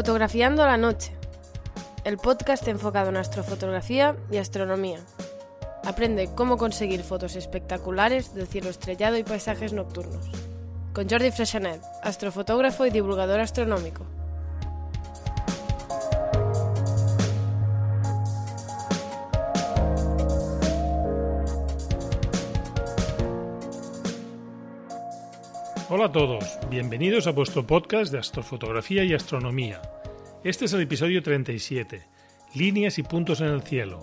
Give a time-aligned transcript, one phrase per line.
[0.00, 1.12] Fotografiando la noche.
[2.04, 4.98] El podcast enfocado en astrofotografía y astronomía.
[5.84, 10.30] Aprende cómo conseguir fotos espectaculares del cielo estrellado y paisajes nocturnos.
[10.94, 14.06] Con Jordi Freshanet, astrofotógrafo y divulgador astronómico.
[25.92, 29.82] Hola a todos, bienvenidos a vuestro podcast de astrofotografía y astronomía.
[30.44, 32.06] Este es el episodio 37,
[32.54, 33.98] Líneas y puntos en el cielo.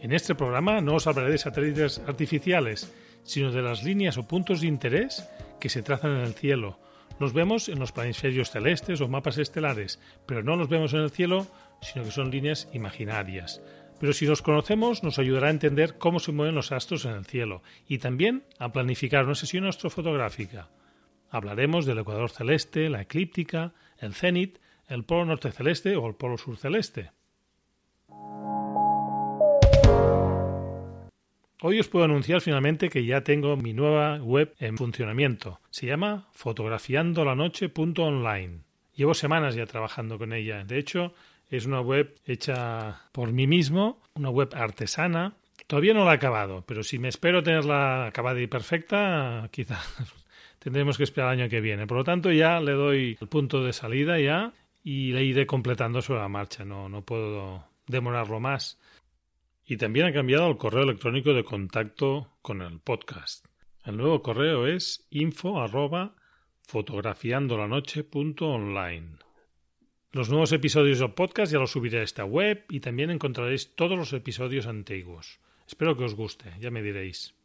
[0.00, 2.90] En este programa no os hablaré de satélites artificiales,
[3.24, 5.28] sino de las líneas o puntos de interés
[5.60, 6.78] que se trazan en el cielo.
[7.20, 11.10] Los vemos en los planisferios celestes o mapas estelares, pero no los vemos en el
[11.10, 11.46] cielo,
[11.82, 13.60] sino que son líneas imaginarias.
[14.00, 17.26] Pero si los conocemos nos ayudará a entender cómo se mueven los astros en el
[17.26, 20.70] cielo y también a planificar una sesión astrofotográfica.
[21.36, 24.56] Hablaremos del ecuador celeste, la eclíptica, el cenit,
[24.88, 27.10] el polo norte celeste o el polo sur celeste.
[31.60, 35.60] Hoy os puedo anunciar finalmente que ya tengo mi nueva web en funcionamiento.
[35.68, 38.60] Se llama fotografiandolanoche.online.
[38.94, 40.64] Llevo semanas ya trabajando con ella.
[40.64, 41.12] De hecho,
[41.50, 45.34] es una web hecha por mí mismo, una web artesana.
[45.66, 49.78] Todavía no la he acabado, pero si me espero tenerla acabada y perfecta, quizá
[50.66, 51.86] tendremos que esperar el año que viene.
[51.86, 56.02] Por lo tanto, ya le doy el punto de salida ya y la iré completando
[56.02, 56.64] sobre la marcha.
[56.64, 58.76] No, no puedo demorarlo más.
[59.64, 63.46] Y también ha cambiado el correo electrónico de contacto con el podcast.
[63.84, 66.16] El nuevo correo es info arroba
[66.62, 69.18] fotografiandolanoche.online.
[70.10, 73.96] Los nuevos episodios del podcast ya los subiré a esta web y también encontraréis todos
[73.96, 75.38] los episodios antiguos.
[75.68, 77.35] Espero que os guste, ya me diréis.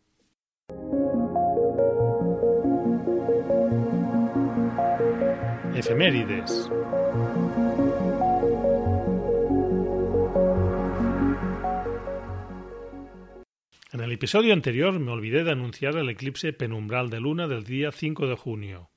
[13.92, 17.92] En el episodio anterior me olvidé de anunciar el eclipse penumbral de luna del día
[17.92, 18.92] 5 de junio.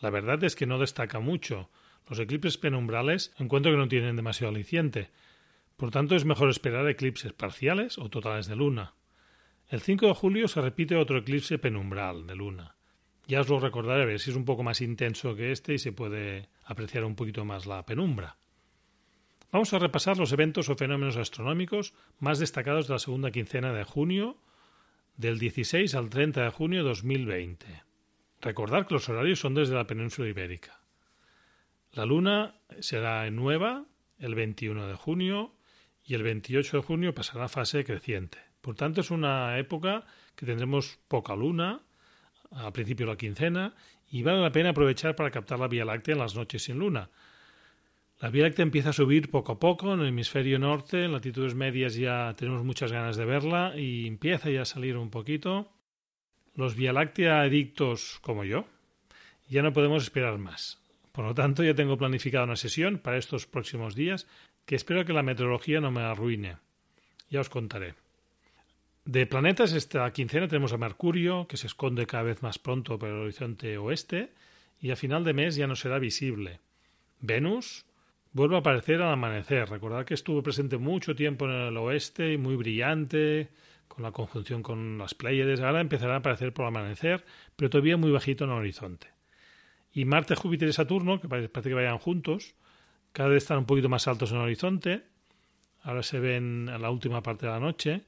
[0.00, 1.68] La verdad es que no destaca mucho.
[2.08, 5.10] Los eclipses penumbrales encuentro que no tienen demasiado aliciente.
[5.76, 8.94] Por tanto, es mejor esperar eclipses parciales o totales de luna.
[9.68, 12.77] El 5 de julio se repite otro eclipse penumbral de luna.
[13.28, 15.78] Ya os lo recordaré a ver si es un poco más intenso que este y
[15.78, 18.38] se puede apreciar un poquito más la penumbra.
[19.52, 23.84] Vamos a repasar los eventos o fenómenos astronómicos más destacados de la segunda quincena de
[23.84, 24.38] junio
[25.18, 27.66] del 16 al 30 de junio de 2020.
[28.40, 30.80] Recordad que los horarios son desde la península ibérica.
[31.92, 33.84] La luna será nueva
[34.18, 35.54] el 21 de junio
[36.02, 38.38] y el 28 de junio pasará a fase creciente.
[38.62, 41.82] Por tanto, es una época que tendremos poca luna
[42.50, 43.74] a principio de la quincena
[44.10, 47.10] y vale la pena aprovechar para captar la Vía Láctea en las noches sin luna.
[48.20, 51.54] La Vía Láctea empieza a subir poco a poco en el hemisferio norte, en latitudes
[51.54, 55.70] medias ya tenemos muchas ganas de verla y empieza ya a salir un poquito.
[56.54, 58.66] Los Vía Láctea adictos como yo
[59.48, 60.78] ya no podemos esperar más.
[61.12, 64.28] Por lo tanto, ya tengo planificada una sesión para estos próximos días
[64.66, 66.58] que espero que la meteorología no me arruine.
[67.30, 67.94] Ya os contaré.
[69.08, 73.08] De planetas, esta quincena tenemos a Mercurio, que se esconde cada vez más pronto por
[73.08, 74.34] el horizonte oeste,
[74.82, 76.60] y a final de mes ya no será visible.
[77.18, 77.86] Venus
[78.34, 79.70] vuelve a aparecer al amanecer.
[79.70, 83.48] Recordad que estuvo presente mucho tiempo en el oeste y muy brillante,
[83.88, 85.62] con la conjunción con las Pléyades.
[85.62, 87.24] Ahora empezará a aparecer por el amanecer,
[87.56, 89.06] pero todavía muy bajito en el horizonte.
[89.90, 92.56] Y Marte, Júpiter y Saturno, que parece que vayan juntos,
[93.12, 95.04] cada vez están un poquito más altos en el horizonte.
[95.80, 98.04] Ahora se ven en la última parte de la noche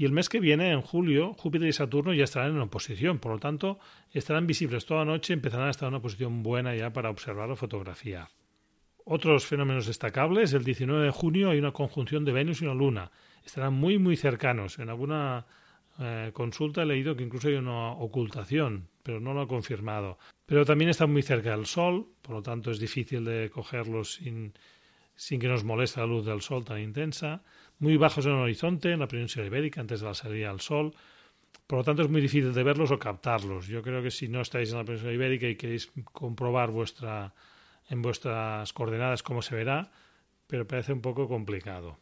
[0.00, 3.32] y el mes que viene, en julio, Júpiter y Saturno ya estarán en oposición, por
[3.32, 3.80] lo tanto,
[4.12, 7.10] estarán visibles toda la noche y empezarán a estar en una posición buena ya para
[7.10, 8.28] observar o fotografiar.
[9.04, 13.10] Otros fenómenos destacables, el 19 de junio hay una conjunción de Venus y una Luna.
[13.44, 14.78] Estarán muy muy cercanos.
[14.78, 15.46] En alguna
[15.98, 20.16] eh, consulta he leído que incluso hay una ocultación, pero no lo he confirmado.
[20.46, 24.52] Pero también están muy cerca del Sol, por lo tanto es difícil de cogerlos sin,
[25.16, 27.42] sin que nos moleste la luz del Sol tan intensa
[27.78, 30.94] muy bajos en el horizonte, en la península ibérica, antes de la salida al sol.
[31.66, 33.66] Por lo tanto, es muy difícil de verlos o captarlos.
[33.66, 37.34] Yo creo que si no estáis en la península ibérica y queréis comprobar vuestra,
[37.88, 39.90] en vuestras coordenadas cómo se verá,
[40.46, 41.98] pero parece un poco complicado.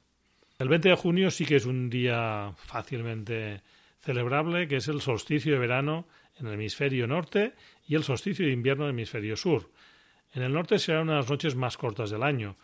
[0.58, 3.62] El 20 de junio sí que es un día fácilmente
[4.00, 6.06] celebrable, que es el solsticio de verano
[6.38, 7.54] en el hemisferio norte
[7.86, 9.70] y el solsticio de invierno en el hemisferio sur.
[10.32, 12.56] En el norte serán unas noches más cortas del año,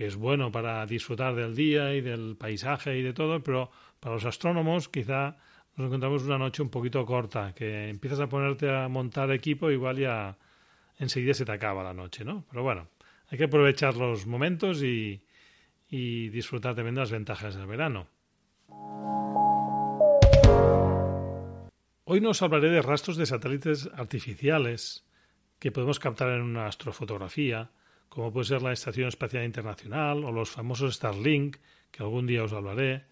[0.00, 3.70] que es bueno para disfrutar del día y del paisaje y de todo, pero
[4.00, 5.36] para los astrónomos quizá
[5.76, 9.98] nos encontramos una noche un poquito corta, que empiezas a ponerte a montar equipo igual
[9.98, 10.38] ya
[10.96, 12.46] enseguida se te acaba la noche, ¿no?
[12.48, 12.88] Pero bueno,
[13.28, 15.20] hay que aprovechar los momentos y,
[15.90, 18.06] y disfrutar también de las ventajas del verano.
[22.04, 25.04] Hoy nos hablaré de rastros de satélites artificiales
[25.58, 27.70] que podemos captar en una astrofotografía,
[28.10, 31.56] como puede ser la Estación Espacial Internacional o los famosos Starlink,
[31.92, 33.06] que algún día os hablaré,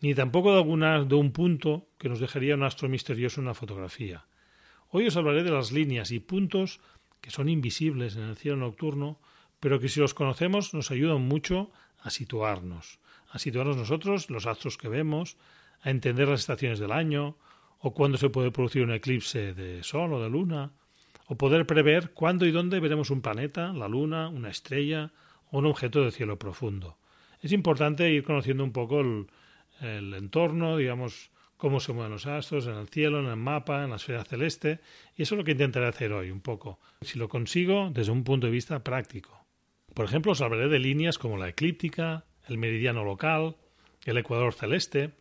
[0.00, 3.54] ni tampoco de, alguna, de un punto que nos dejaría un astro misterioso en una
[3.54, 4.24] fotografía.
[4.88, 6.80] Hoy os hablaré de las líneas y puntos
[7.20, 9.18] que son invisibles en el cielo nocturno,
[9.58, 13.00] pero que si los conocemos nos ayudan mucho a situarnos,
[13.30, 15.36] a situarnos nosotros, los astros que vemos,
[15.82, 17.36] a entender las estaciones del año,
[17.80, 20.72] o cuándo se puede producir un eclipse de sol o de luna,
[21.26, 25.12] o poder prever cuándo y dónde veremos un planeta, la luna, una estrella
[25.50, 26.98] o un objeto de cielo profundo.
[27.40, 29.26] Es importante ir conociendo un poco el,
[30.14, 33.96] entorno, digamos, cómo se mueven los astros en el cielo, en el mapa, en la
[33.96, 34.80] esfera celeste,
[35.16, 38.24] y eso es lo que intentaré hacer hoy un poco, si lo consigo desde un
[38.24, 39.46] punto de vista práctico.
[39.94, 43.56] Por ejemplo, os hablaré de líneas como la eclíptica, el meridiano local,
[44.04, 45.12] el ecuador celeste,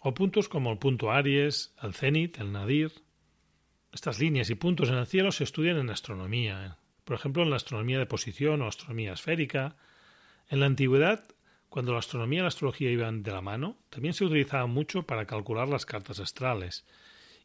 [0.00, 2.92] o puntos como el punto Aries, el cenit, el nadir.
[3.92, 7.56] Estas líneas y puntos en el cielo se estudian en astronomía, por ejemplo en la
[7.56, 9.76] astronomía de posición o astronomía esférica.
[10.48, 11.24] En la antigüedad,
[11.68, 15.26] cuando la astronomía y la astrología iban de la mano, también se utilizaba mucho para
[15.26, 16.84] calcular las cartas astrales.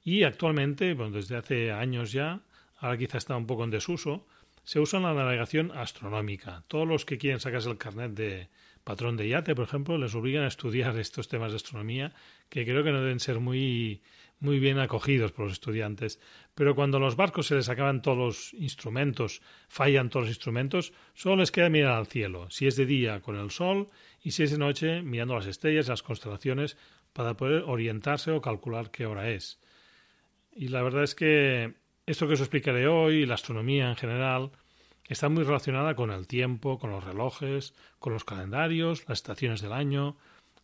[0.03, 2.41] Y actualmente, bueno, desde hace años ya,
[2.77, 4.25] ahora quizá está un poco en desuso,
[4.63, 6.63] se usa en la navegación astronómica.
[6.67, 8.49] Todos los que quieren sacarse el carnet de
[8.83, 12.13] patrón de yate, por ejemplo, les obligan a estudiar estos temas de astronomía
[12.49, 14.01] que creo que no deben ser muy,
[14.39, 16.19] muy bien acogidos por los estudiantes.
[16.53, 20.93] Pero cuando a los barcos se les acaban todos los instrumentos, fallan todos los instrumentos,
[21.13, 23.89] solo les queda mirar al cielo, si es de día con el sol
[24.21, 26.77] y si es de noche mirando las estrellas, las constelaciones,
[27.13, 29.59] para poder orientarse o calcular qué hora es.
[30.51, 31.73] Y la verdad es que
[32.05, 34.51] esto que os explicaré hoy, la astronomía en general,
[35.07, 39.73] está muy relacionada con el tiempo, con los relojes, con los calendarios, las estaciones del
[39.73, 40.17] año,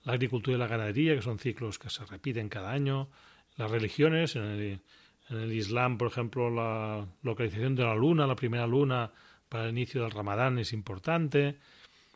[0.03, 3.09] la agricultura y la ganadería, que son ciclos que se repiten cada año,
[3.57, 4.79] las religiones, en el,
[5.29, 9.11] en el Islam, por ejemplo, la localización de la luna, la primera luna
[9.49, 11.57] para el inicio del Ramadán es importante.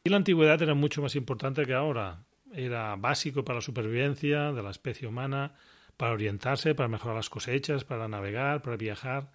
[0.03, 2.23] Y la antigüedad era mucho más importante que ahora.
[2.53, 5.53] Era básico para la supervivencia de la especie humana
[5.97, 9.31] para orientarse, para mejorar las cosechas, para navegar, para viajar.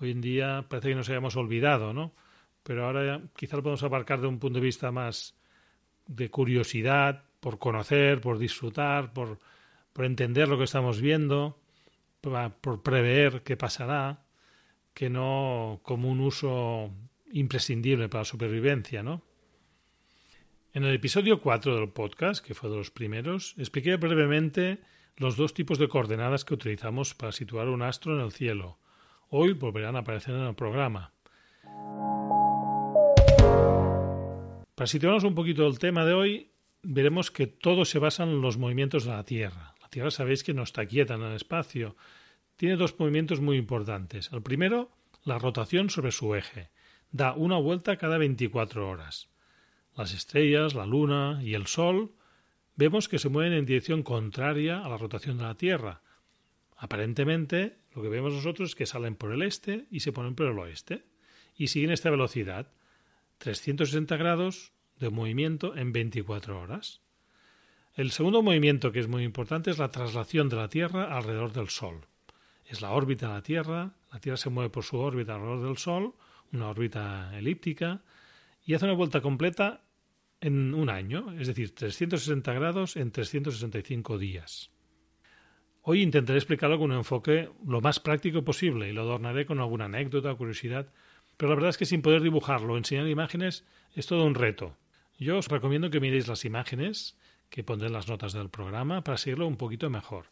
[0.00, 2.14] Hoy en día parece que nos hayamos olvidado, ¿no?
[2.62, 5.34] Pero ahora quizá lo podemos abarcar de un punto de vista más
[6.06, 9.38] de curiosidad, por conocer, por disfrutar, por,
[9.92, 11.60] por entender lo que estamos viendo,
[12.20, 14.24] por, prever qué pasará,
[14.94, 16.90] que no como un uso
[17.32, 19.22] imprescindible para la supervivencia, ¿no?
[20.72, 24.78] En el episodio 4 del podcast, que fue de los primeros, expliqué brevemente
[25.16, 28.78] los dos tipos de coordenadas que utilizamos para situar un astro en el cielo.
[29.30, 31.12] Hoy volverán a aparecer en el programa.
[34.74, 36.50] Para situarnos un poquito el tema de hoy,
[36.82, 39.74] veremos que todo se basa en los movimientos de la Tierra.
[39.82, 41.94] La Tierra sabéis que no está quieta en el espacio.
[42.56, 44.30] Tiene dos movimientos muy importantes.
[44.32, 44.90] El primero,
[45.24, 46.70] la rotación sobre su eje.
[47.12, 49.28] Da una vuelta cada 24 horas.
[49.94, 52.12] Las estrellas, la Luna y el Sol
[52.76, 56.00] vemos que se mueven en dirección contraria a la rotación de la Tierra.
[56.78, 60.46] Aparentemente, lo que vemos nosotros es que salen por el este y se ponen por
[60.46, 61.04] el oeste,
[61.56, 62.70] y siguen esta velocidad,
[63.38, 67.00] 360 grados de movimiento en 24 horas.
[67.94, 71.70] El segundo movimiento que es muy importante es la traslación de la Tierra alrededor del
[71.70, 72.06] Sol.
[72.66, 75.78] Es la órbita de la Tierra, la Tierra se mueve por su órbita alrededor del
[75.78, 76.14] Sol,
[76.52, 78.04] una órbita elíptica,
[78.64, 79.82] y hace una vuelta completa
[80.40, 84.70] en un año, es decir, 360 grados en 365 días.
[85.90, 89.86] Hoy intentaré explicarlo con un enfoque lo más práctico posible y lo adornaré con alguna
[89.86, 90.92] anécdota o curiosidad,
[91.38, 93.64] pero la verdad es que sin poder dibujarlo o enseñar imágenes
[93.94, 94.76] es todo un reto.
[95.18, 97.16] Yo os recomiendo que miréis las imágenes
[97.48, 100.26] que pondré en las notas del programa para seguirlo un poquito mejor.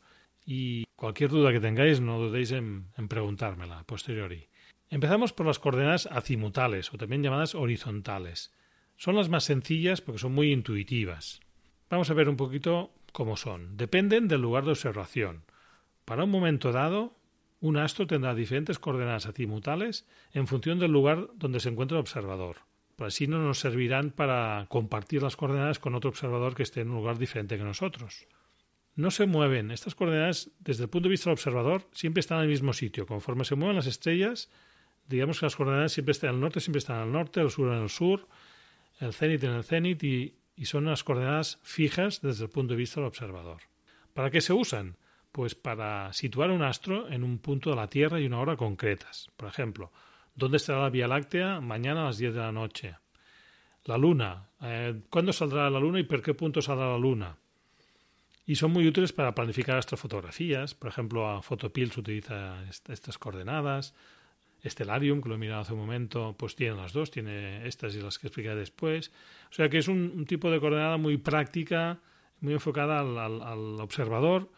[0.44, 4.48] Y cualquier duda que tengáis no dudéis en, en preguntármela a posteriori.
[4.90, 8.52] Empezamos por las coordenadas azimutales o también llamadas horizontales.
[8.98, 11.40] Son las más sencillas porque son muy intuitivas.
[11.88, 13.78] Vamos a ver un poquito cómo son.
[13.78, 15.45] Dependen del lugar de observación.
[16.06, 17.18] Para un momento dado,
[17.60, 22.58] un astro tendrá diferentes coordenadas azimutales en función del lugar donde se encuentra el observador.
[22.94, 26.90] Por así no nos servirán para compartir las coordenadas con otro observador que esté en
[26.90, 28.28] un lugar diferente que nosotros.
[28.94, 29.72] No se mueven.
[29.72, 33.04] Estas coordenadas, desde el punto de vista del observador, siempre están en el mismo sitio.
[33.04, 34.48] Conforme se mueven las estrellas,
[35.08, 37.82] digamos que las coordenadas siempre están al norte, siempre están al norte, el sur en
[37.82, 38.28] el sur,
[39.00, 42.78] el cenit en el cenit y, y son unas coordenadas fijas desde el punto de
[42.78, 43.62] vista del observador.
[44.14, 44.96] ¿Para qué se usan?
[45.36, 49.28] Pues para situar un astro en un punto de la Tierra y una hora concretas.
[49.36, 49.92] Por ejemplo,
[50.34, 52.96] ¿dónde estará la Vía Láctea mañana a las 10 de la noche?
[53.84, 54.48] La Luna.
[54.62, 57.36] Eh, ¿Cuándo saldrá la Luna y por qué punto saldrá la Luna?
[58.46, 60.74] Y son muy útiles para planificar astrofotografías.
[60.74, 63.94] Por ejemplo, a Photopills utiliza estas coordenadas.
[64.64, 68.00] Stellarium, que lo he mirado hace un momento, pues tiene las dos, tiene estas y
[68.00, 69.12] las que explicaré después.
[69.50, 72.00] O sea que es un, tipo de coordenada muy práctica,
[72.40, 74.48] muy enfocada al observador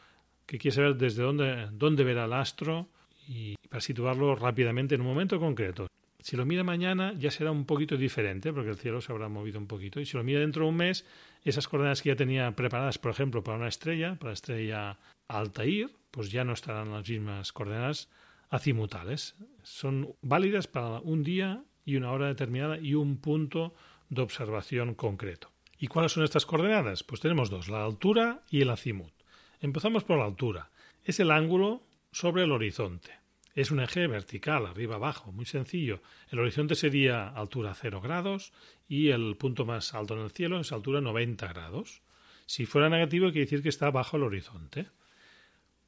[0.48, 2.88] que quiere saber desde dónde, dónde verá el astro
[3.28, 5.86] y para situarlo rápidamente en un momento concreto.
[6.20, 9.58] Si lo mira mañana ya será un poquito diferente porque el cielo se habrá movido
[9.58, 10.00] un poquito.
[10.00, 11.04] Y si lo mira dentro de un mes,
[11.44, 15.90] esas coordenadas que ya tenía preparadas, por ejemplo, para una estrella, para la estrella Altair,
[16.10, 18.08] pues ya no estarán las mismas coordenadas
[18.48, 19.36] acimutales.
[19.62, 23.74] Son válidas para un día y una hora determinada y un punto
[24.08, 25.50] de observación concreto.
[25.78, 27.04] ¿Y cuáles son estas coordenadas?
[27.04, 29.17] Pues tenemos dos, la altura y el azimut.
[29.60, 30.70] Empezamos por la altura.
[31.04, 33.10] Es el ángulo sobre el horizonte.
[33.54, 36.00] Es un eje vertical, arriba abajo, muy sencillo.
[36.30, 38.52] El horizonte sería altura 0 grados
[38.86, 42.02] y el punto más alto en el cielo es altura 90 grados.
[42.46, 44.86] Si fuera negativo, quiere decir que está bajo el horizonte.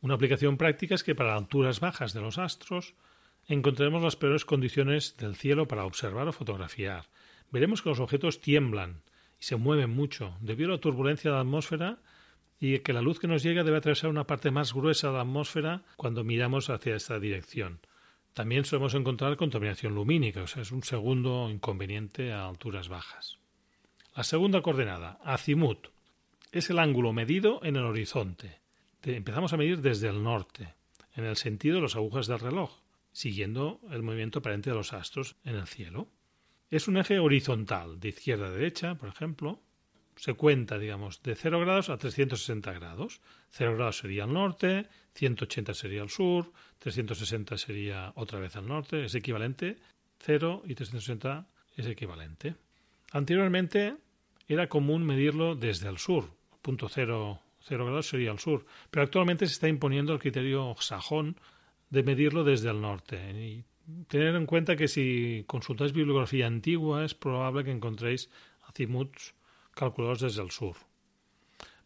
[0.00, 2.94] Una aplicación práctica es que para alturas bajas de los astros
[3.46, 7.06] encontraremos las peores condiciones del cielo para observar o fotografiar.
[7.52, 9.02] Veremos que los objetos tiemblan
[9.38, 11.98] y se mueven mucho debido a la turbulencia de la atmósfera
[12.60, 15.22] y que la luz que nos llega debe atravesar una parte más gruesa de la
[15.22, 17.80] atmósfera cuando miramos hacia esta dirección.
[18.34, 23.38] También solemos encontrar contaminación lumínica, o sea, es un segundo inconveniente a alturas bajas.
[24.14, 25.88] La segunda coordenada, azimut,
[26.52, 28.60] es el ángulo medido en el horizonte.
[29.02, 30.74] Empezamos a medir desde el norte,
[31.14, 32.70] en el sentido de las agujas del reloj,
[33.12, 36.08] siguiendo el movimiento aparente de los astros en el cielo.
[36.70, 39.60] Es un eje horizontal, de izquierda a derecha, por ejemplo,
[40.20, 43.22] se cuenta, digamos, de 0 grados a 360 grados.
[43.52, 49.02] 0 grados sería al norte, 180 sería al sur, 360 sería otra vez al norte,
[49.02, 49.78] es equivalente.
[50.18, 52.54] 0 y 360 es equivalente.
[53.12, 53.96] Anteriormente
[54.46, 56.28] era común medirlo desde el sur,
[56.60, 61.36] punto 0, 0 grados sería al sur, pero actualmente se está imponiendo el criterio sajón
[61.88, 63.16] de medirlo desde el norte.
[63.40, 63.64] Y
[64.06, 68.28] tener en cuenta que si consultáis bibliografía antigua es probable que encontréis
[68.68, 69.34] azimuts
[69.80, 70.76] calculados desde el sur.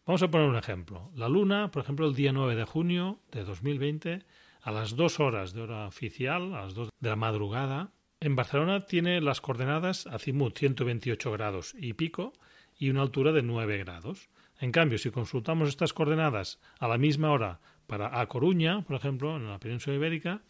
[0.05, 1.09] Vamos a poner un ejemplo.
[1.15, 4.19] La Luna, por ejemplo, el día 9 de junio de 2020,
[4.61, 8.85] a las 2 horas de hora oficial, a las 2 de la madrugada, en Barcelona
[8.85, 12.33] tiene las coordenadas azimut 128 grados y pico
[12.77, 14.29] y una altura de 9 grados.
[14.59, 19.37] En cambio, si consultamos estas coordenadas a la misma hora para A Coruña, por ejemplo,
[19.37, 20.41] en la península ibérica,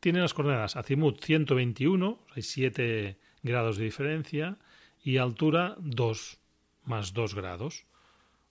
[0.00, 4.56] tiene las coordenadas azimut 121, hay 7 grados de diferencia,
[5.02, 6.40] y altura 2
[6.84, 7.86] más 2 grados.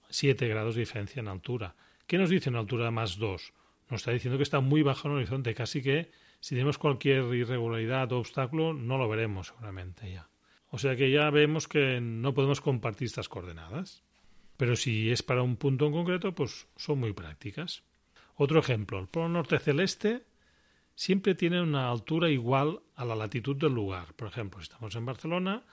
[0.09, 1.75] 7 grados de diferencia en altura.
[2.07, 3.53] ¿Qué nos dice en altura más 2?
[3.89, 7.23] Nos está diciendo que está muy bajo en el horizonte, casi que si tenemos cualquier
[7.33, 10.27] irregularidad o obstáculo no lo veremos seguramente ya.
[10.69, 14.03] O sea que ya vemos que no podemos compartir estas coordenadas.
[14.57, 17.83] Pero si es para un punto en concreto, pues son muy prácticas.
[18.35, 20.25] Otro ejemplo, el polo norte celeste
[20.95, 24.13] siempre tiene una altura igual a la latitud del lugar.
[24.15, 25.63] Por ejemplo, si estamos en Barcelona,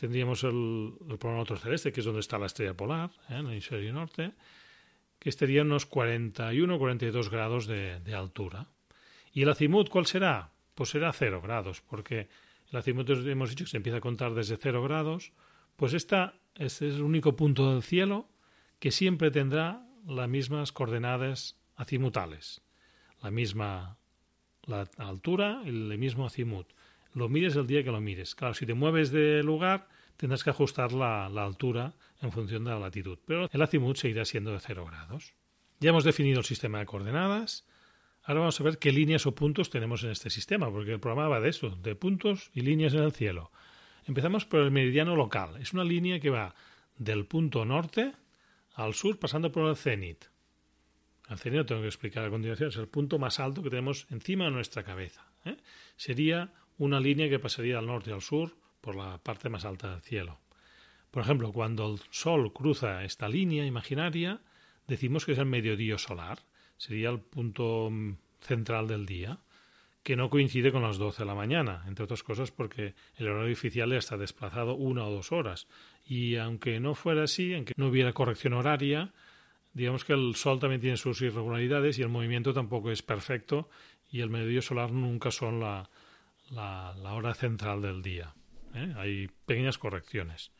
[0.00, 3.34] tendríamos el, el polo norte celeste, que es donde está la estrella polar, ¿eh?
[3.34, 4.32] en el hemisferio norte,
[5.18, 8.66] que estaría unos 41 42 grados de, altura.
[9.34, 10.52] ¿Y el azimut cuál será?
[10.74, 12.30] Pues será 0 grados, porque
[12.72, 15.32] el azimut hemos dicho que se empieza a contar desde 0 grados,
[15.76, 18.30] pues esta, este es el único punto del cielo
[18.78, 22.62] que siempre tendrá las mismas coordenadas azimutales,
[23.20, 23.98] la misma
[24.64, 26.68] la altura y el mismo azimut
[27.14, 28.34] lo mires el día que lo mires.
[28.34, 32.78] Claro, si te mueves de lugar, tendrás que ajustar la, altura en función de la
[32.78, 35.32] latitud, pero el azimut seguirá siendo de 0 grados.
[35.80, 37.66] Ya hemos definido el sistema de coordenadas.
[38.22, 41.28] Ahora vamos a ver qué líneas o puntos tenemos en este sistema, porque el programa
[41.28, 43.50] va de eso, de puntos y líneas en el cielo.
[44.06, 45.56] Empezamos por el meridiano local.
[45.60, 46.54] Es una línea que va
[46.98, 48.12] del punto norte
[48.74, 50.26] al sur pasando por el cenit.
[51.30, 54.06] El cenit lo tengo que explicar a continuación, es el punto más alto que tenemos
[54.10, 55.24] encima de nuestra cabeza.
[55.44, 55.56] ¿eh?
[55.96, 59.90] Sería una línea que pasaría al norte y al sur por la parte más alta
[59.90, 60.40] del cielo.
[61.10, 64.40] Por ejemplo, cuando el Sol cruza esta línea imaginaria,
[64.86, 66.38] decimos que es el mediodía solar.
[66.78, 67.90] sería el punto
[68.40, 69.40] central del día,
[70.02, 73.52] que no coincide con las 12 de la mañana, entre otras cosas porque el horario
[73.52, 75.68] oficial está desplazado una o dos horas.
[76.06, 79.12] Y aunque no fuera así, aunque no hubiera corrección horaria,
[79.74, 83.68] digamos que el Sol también tiene sus irregularidades y el movimiento tampoco es perfecto
[84.10, 85.90] y el mediodía solar nunca son la,
[86.50, 88.34] la, hora central del día.
[88.74, 88.94] ¿eh?
[88.96, 90.52] Hay pequeñas correcciones.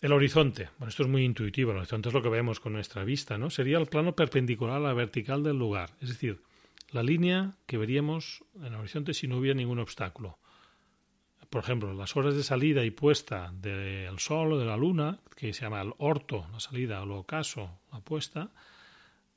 [0.00, 0.68] El horizonte.
[0.78, 1.70] Bueno, esto es muy intuitivo.
[1.70, 3.48] El horizonte es lo que vemos con nuestra vista, ¿no?
[3.48, 5.96] Sería el plano perpendicular a la vertical del lugar.
[6.00, 6.42] Es decir,
[6.90, 10.38] la línea que veríamos en el horizonte si no hubiera ningún obstáculo.
[11.48, 15.52] Por ejemplo, las horas de salida y puesta del sol o de la luna, que
[15.52, 18.50] se llama el orto, la salida, o el ocaso, la puesta,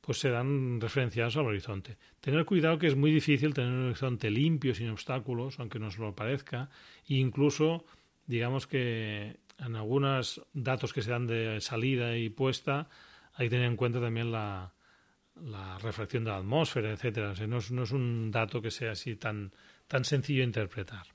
[0.09, 1.95] pues serán referenciados al horizonte.
[2.19, 6.15] Tener cuidado que es muy difícil tener un horizonte limpio, sin obstáculos, aunque nos lo
[6.15, 6.67] parezca,
[7.07, 7.85] e incluso,
[8.25, 12.89] digamos que en algunos datos que se dan de salida y puesta,
[13.35, 14.73] hay que tener en cuenta también la,
[15.79, 17.35] refracción de la atmósfera, etcétera.
[17.45, 19.51] no, es, no, es, un dato que sea así tan,
[19.87, 21.05] tan sencillo de interpretar.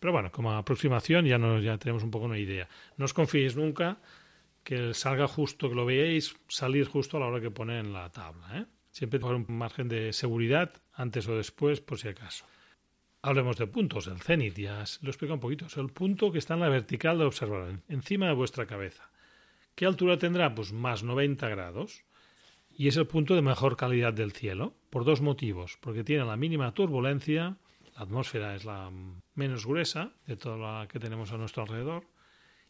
[0.00, 2.66] Pero bueno, como aproximación ya, nos, ya tenemos un poco una idea.
[2.96, 3.98] No os confiéis nunca
[4.68, 8.12] que salga justo, que lo veáis salir justo a la hora que pone en la
[8.12, 8.58] tabla.
[8.58, 8.66] ¿eh?
[8.90, 12.44] Siempre por un margen de seguridad antes o después, por si acaso.
[13.22, 14.08] Hablemos de puntos.
[14.08, 15.64] El cenit, ya lo explico un poquito.
[15.64, 19.08] Es el punto que está en la vertical de observador, encima de vuestra cabeza.
[19.74, 20.54] ¿Qué altura tendrá?
[20.54, 22.04] Pues más 90 grados
[22.76, 26.36] y es el punto de mejor calidad del cielo, por dos motivos, porque tiene la
[26.36, 27.56] mínima turbulencia,
[27.96, 28.90] la atmósfera es la
[29.34, 32.04] menos gruesa de toda la que tenemos a nuestro alrededor,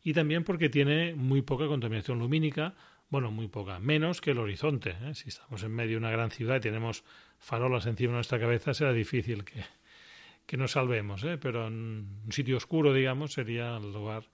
[0.03, 2.75] y también porque tiene muy poca contaminación lumínica,
[3.11, 4.91] bueno, muy poca, menos que el horizonte.
[5.03, 5.15] ¿eh?
[5.15, 7.05] Si estamos en medio de una gran ciudad y tenemos
[7.39, 11.39] farolas encima de nuestra cabeza, será difícil que, nos salvemos, ¿eh?
[11.39, 14.25] pero en un sitio oscuro, digamos, sería el lugar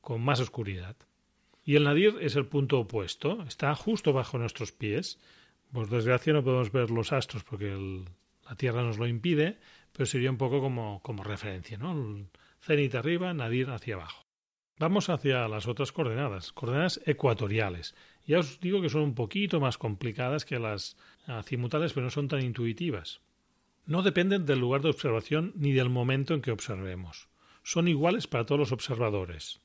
[0.00, 0.96] con más oscuridad.
[1.64, 5.18] Y el nadir es el punto opuesto, está justo bajo nuestros pies.
[5.72, 7.76] Por desgracia no podemos ver los astros porque
[8.48, 9.58] la Tierra nos lo impide,
[9.92, 11.92] pero sería un poco como, como referencia, ¿no?
[11.92, 12.28] El
[12.60, 14.29] cenit arriba, nadir hacia abajo.
[14.80, 17.94] Vamos hacia las otras coordenadas, coordenadas ecuatoriales.
[18.26, 22.28] Ya os digo que son un poquito más complicadas que las azimutales, pero no son
[22.28, 23.20] tan intuitivas.
[23.84, 27.28] No dependen del lugar de observación ni del momento en que observemos.
[27.62, 29.60] Son iguales para todos los observadores.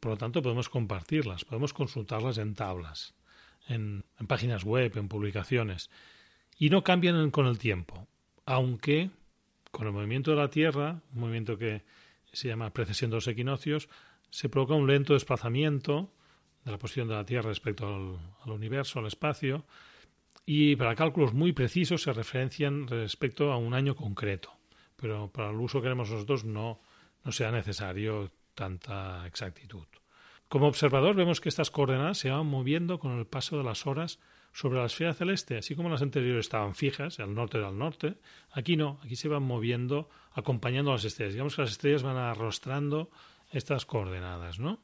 [0.00, 3.14] Por lo tanto, podemos compartirlas, podemos consultarlas en tablas,
[3.68, 5.88] en, páginas web, en publicaciones.
[6.58, 8.08] Y no cambian con el tiempo,
[8.44, 9.10] aunque
[9.70, 11.84] con el movimiento de la Tierra, un movimiento que
[12.32, 13.88] se llama precesión de los equinoccios,
[14.32, 16.10] se provoca un lento desplazamiento
[16.64, 19.66] de la posición de la Tierra respecto al, universo, al espacio,
[20.46, 24.50] y para cálculos muy precisos se referencian respecto a un año concreto.
[24.96, 26.80] Pero para el uso que queremos nosotros no,
[27.24, 29.84] no sea necesario tanta exactitud.
[30.48, 34.18] Como observador vemos que estas coordenadas se van moviendo con el paso de las horas
[34.54, 38.14] sobre la esfera celeste, así como las anteriores estaban fijas, al norte del norte,
[38.50, 41.34] aquí no, aquí se van moviendo acompañando las estrellas.
[41.34, 43.10] Digamos que las estrellas van arrostrando
[43.52, 44.80] estas coordenadas, ¿no?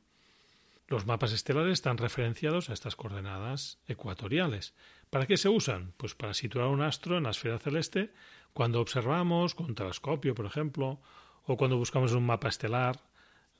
[0.86, 4.74] Los mapas estelares están referenciados a estas coordenadas ecuatoriales.
[5.10, 5.92] ¿Para qué se usan?
[5.98, 8.10] Pues para situar un astro en la esfera celeste
[8.54, 11.00] cuando observamos con telescopio, por ejemplo,
[11.44, 13.00] o cuando buscamos un mapa estelar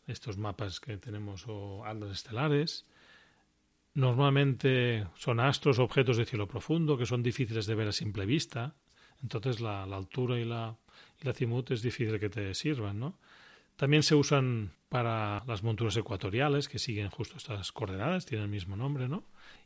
[0.07, 2.87] estos mapas que tenemos o aldas estelares.
[3.95, 8.75] Normalmente son astros, objetos de cielo profundo que son difíciles de ver a simple vista.
[9.23, 10.77] Entonces la, altura y la,
[11.21, 13.19] y la cimut es difícil que te sirvan, ¿no?
[13.79, 18.75] También se usan para las monturas ecuatoriales, que siguen justo estas coordenadas, tienen el mismo
[18.75, 19.23] nombre, ¿no?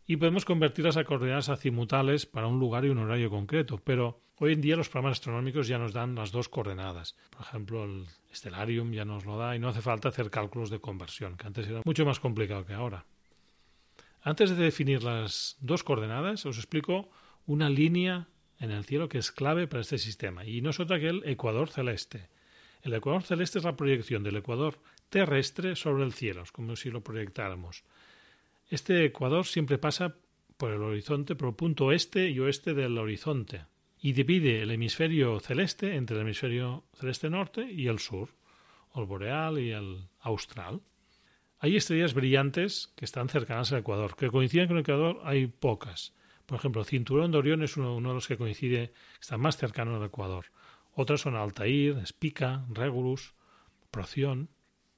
[0.07, 4.53] Y podemos convertirlas a coordenadas azimutales para un lugar y un horario concreto, pero hoy
[4.53, 7.17] en día los programas astronómicos ya nos dan las dos coordenadas.
[7.31, 10.79] Por ejemplo, el Stellarium ya nos lo da y no hace falta hacer cálculos de
[10.79, 13.07] conversión, que antes era mucho más complicado que ahora.
[14.21, 17.09] Antes de definir las dos coordenadas, os explico
[17.47, 21.01] una línea en el cielo que es clave para este sistema, y no es otra
[21.01, 22.29] que el ecuador celeste.
[22.83, 26.91] El ecuador celeste es la proyección del ecuador terrestre sobre el cielo, es como si
[26.91, 27.85] lo proyectáramos.
[28.69, 30.17] Este ecuador siempre pasa
[30.57, 33.67] por el horizonte, por el punto este y oeste del horizonte,
[34.01, 38.31] y divide el hemisferio celeste entre el hemisferio celeste norte y el sur,
[38.97, 40.81] el boreal y el austral.
[41.61, 46.15] Hay estrellas brillantes que están cercanas al ecuador, que coinciden con el ecuador hay pocas.
[46.47, 50.05] Por ejemplo, Cinturón de Orión es uno, de los que coincide, está más cercano al
[50.05, 50.47] ecuador.
[50.95, 53.35] Otras son Altair, Spica, Regulus,
[53.91, 54.49] Proción.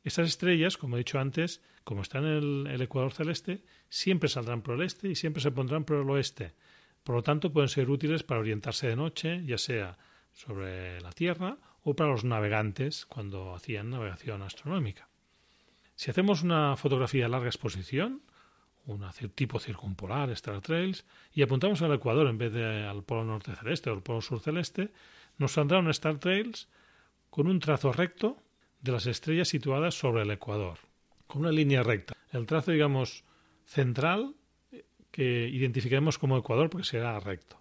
[0.02, 4.74] Estas estrellas, como he dicho antes, como están en el, ecuador celeste, siempre saldrán por
[4.74, 6.54] el este y siempre se pondrán por el oeste.
[7.02, 9.98] Por lo tanto, pueden ser útiles para orientarse de noche, ya sea
[10.32, 15.08] sobre la Tierra o para los navegantes cuando hacían navegación astronómica.
[15.94, 18.22] Si hacemos una fotografía a larga exposición,
[18.86, 23.54] un tipo circumpolar, Star Trails, y apuntamos al Ecuador en vez de al polo norte
[23.54, 24.90] celeste o al polo sur celeste,
[25.38, 26.68] nos saldrá un Star Trails
[27.30, 28.36] con un trazo recto
[28.80, 30.78] de las estrellas situadas sobre el Ecuador,
[31.26, 32.14] con una línea recta.
[32.32, 33.24] El trazo, digamos,
[33.64, 34.34] central
[35.10, 37.60] que identificaremos como Ecuador porque será recto.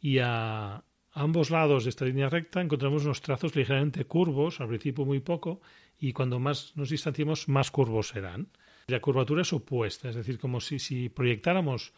[0.00, 5.04] Y a ambos lados de esta línea recta encontramos unos trazos ligeramente curvos, al principio
[5.04, 5.60] muy poco,
[5.98, 8.48] y cuando más nos distanciemos, más curvos serán.
[8.86, 11.92] La curvatura es opuesta, es decir, como si, si proyectáramos,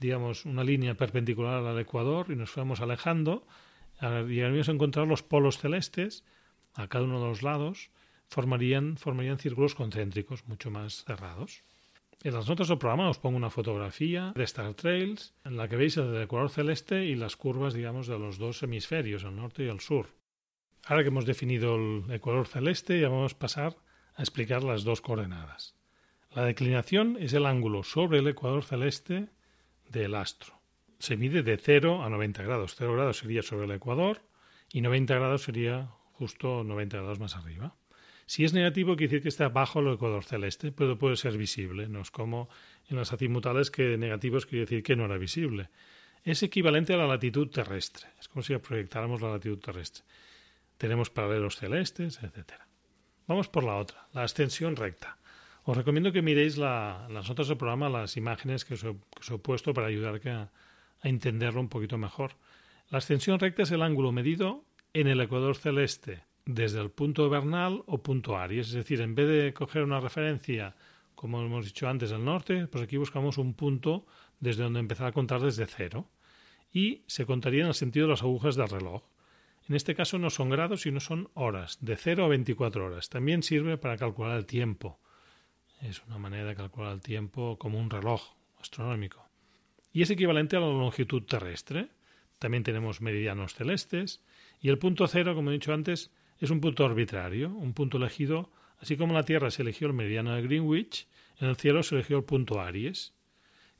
[0.00, 3.46] digamos, una línea perpendicular al ecuador y nos fuéramos alejando,
[4.00, 6.24] llegaríamos a encontrar los polos celestes
[6.74, 7.90] a cada uno de los lados,
[8.28, 11.62] formarían, formarían círculos concéntricos mucho más cerrados.
[12.22, 15.76] En las notas del programa os pongo una fotografía de Star Trails en la que
[15.76, 19.68] veis el ecuador celeste y las curvas, digamos, de los dos hemisferios, el norte y
[19.68, 20.08] el sur.
[20.86, 23.76] Ahora que hemos definido el ecuador celeste, ya vamos a pasar
[24.16, 25.74] a explicar las dos coordenadas.
[26.30, 29.28] La declinación es el ángulo sobre el ecuador celeste
[29.88, 30.63] del astro.
[31.04, 32.76] Se mide de 0 a 90 grados.
[32.78, 34.22] 0 grados sería sobre el ecuador
[34.72, 37.76] y 90 grados sería justo 90 grados más arriba.
[38.24, 41.88] Si es negativo, quiere decir que está bajo el ecuador celeste, pero puede ser visible.
[41.90, 42.48] No es como
[42.88, 45.68] en las azimutales que negativos quiere decir que no era visible.
[46.22, 48.06] Es equivalente a la latitud terrestre.
[48.18, 50.04] Es como si proyectáramos la latitud terrestre.
[50.78, 52.54] Tenemos paralelos celestes, etc.
[53.26, 55.18] Vamos por la otra, la extensión recta.
[55.64, 59.88] Os recomiendo que miréis las notas del programa, las imágenes que os he, puesto para
[59.88, 60.50] ayudar a,
[61.04, 62.32] a entenderlo un poquito mejor.
[62.88, 64.64] La extensión recta es el ángulo medido
[64.94, 68.68] en el ecuador celeste desde el punto vernal o punto Aries.
[68.68, 70.74] Es decir, en vez de coger una referencia,
[71.14, 74.06] como hemos dicho antes, del norte, pues aquí buscamos un punto
[74.40, 76.08] desde donde empezar a contar desde cero.
[76.72, 79.02] Y se contaría en el sentido de las agujas del reloj.
[79.68, 83.08] En este caso no son grados, sino son horas, de 0 a 24 horas.
[83.08, 84.98] También sirve para calcular el tiempo.
[85.80, 89.24] Es una manera de calcular el tiempo como un reloj astronómico.
[89.94, 91.88] Y es equivalente a la longitud terrestre.
[92.40, 94.20] También tenemos meridianos celestes.
[94.60, 98.50] Y el punto cero, como he dicho antes, es un punto arbitrario, un punto elegido,
[98.80, 101.06] así como en la Tierra se eligió el meridiano de Greenwich,
[101.38, 103.14] en el cielo se eligió el punto Aries,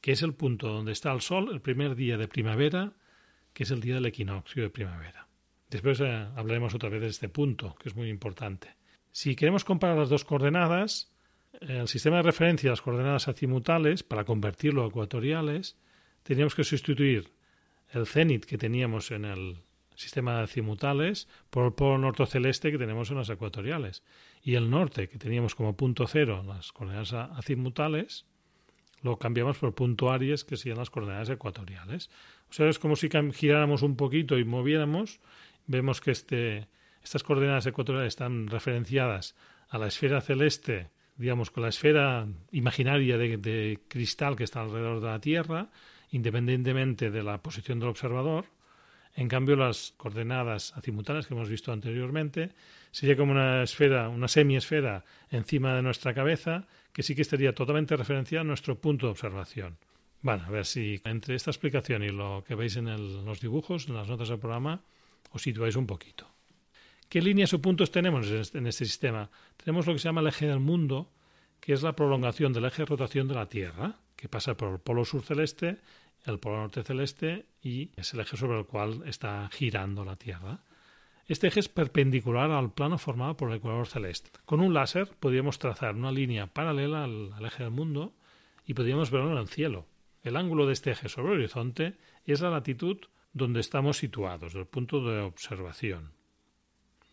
[0.00, 2.92] que es el punto donde está el Sol el primer día de primavera,
[3.52, 5.26] que es el día del equinoccio de primavera.
[5.68, 8.76] Después eh, hablaremos otra vez de este punto, que es muy importante.
[9.10, 11.12] Si queremos comparar las dos coordenadas,
[11.60, 15.76] el sistema de referencia de las coordenadas azimutales, para convertirlo a ecuatoriales,
[16.24, 17.30] teníamos que sustituir
[17.92, 19.56] el cenit que teníamos en el
[19.94, 24.02] sistema de azimutales por el polo norte celeste que tenemos en las ecuatoriales.
[24.42, 28.26] Y el norte, que teníamos como punto cero las coordenadas azimutales,
[29.02, 32.10] lo cambiamos por punto Aries, que serían las coordenadas ecuatoriales.
[32.50, 35.20] O sea, es como si giráramos un poquito y moviéramos
[35.66, 36.68] vemos que este,
[37.02, 39.36] estas coordenadas ecuatoriales están referenciadas
[39.68, 45.06] a la esfera celeste, digamos, con la esfera imaginaria de cristal que está alrededor de
[45.06, 45.70] la Tierra,
[46.14, 48.46] independientemente de la posición del observador.
[49.16, 52.52] En cambio, las coordenadas azimutales que hemos visto anteriormente
[52.92, 57.96] sería como una esfera, una semiesfera encima de nuestra cabeza, que sí que estaría totalmente
[57.96, 59.76] referenciada a nuestro punto de observación.
[60.22, 62.86] Bueno, a ver si entre esta explicación y lo que veis en
[63.24, 64.82] los dibujos, en las notas del programa,
[65.32, 66.30] os situáis un poquito.
[67.08, 69.30] ¿Qué líneas o puntos tenemos este, en este sistema?
[69.56, 71.10] Tenemos lo que se llama el eje del mundo,
[71.60, 74.78] que es la prolongación del eje de rotación de la Tierra, que pasa por el
[74.78, 75.82] polo sur celeste,
[76.24, 80.60] el polo norte celeste y es el eje sobre el cual está girando la Tierra.
[81.26, 84.30] Este eje es perpendicular al plano formado por el ecuador celeste.
[84.44, 88.14] Con un láser podríamos trazar una línea paralela al, eje del mundo
[88.66, 89.86] y podríamos verlo en el cielo.
[90.22, 92.98] El ángulo de este eje sobre el horizonte es la latitud
[93.32, 96.12] donde estamos situados, el punto de observación.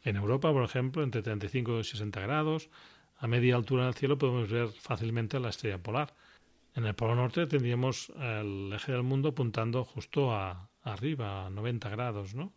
[0.03, 2.69] En Europa, por ejemplo, entre 35 y 60 grados,
[3.17, 6.15] a media altura en el cielo podemos ver fácilmente la estrella polar.
[6.73, 11.89] En el Polo Norte tendríamos el eje del mundo apuntando justo a, arriba, a 90
[11.89, 12.53] grados, ¿no?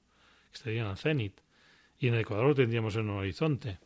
[0.53, 1.41] Estaría en el cenit.
[1.99, 3.81] Y en el Ecuador tendríamos en un horizonte.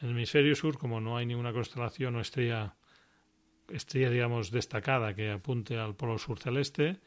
[0.00, 2.74] En el hemisferio sur, como no hay ninguna constelación o estrella,
[3.68, 7.00] destacada que apunte al polo sur celeste,